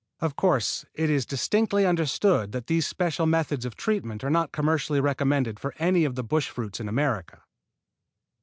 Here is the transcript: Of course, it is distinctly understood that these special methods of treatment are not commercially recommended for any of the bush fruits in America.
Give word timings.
Of 0.19 0.35
course, 0.35 0.83
it 0.95 1.11
is 1.11 1.27
distinctly 1.27 1.85
understood 1.85 2.53
that 2.53 2.65
these 2.65 2.87
special 2.87 3.27
methods 3.27 3.65
of 3.65 3.75
treatment 3.75 4.23
are 4.23 4.31
not 4.31 4.51
commercially 4.51 4.99
recommended 4.99 5.59
for 5.59 5.75
any 5.77 6.05
of 6.05 6.15
the 6.15 6.23
bush 6.23 6.49
fruits 6.49 6.79
in 6.79 6.89
America. 6.89 7.43